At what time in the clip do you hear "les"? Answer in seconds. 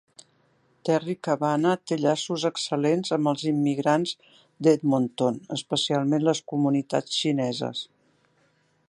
6.31-6.45